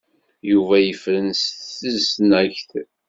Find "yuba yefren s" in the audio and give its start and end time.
0.51-1.43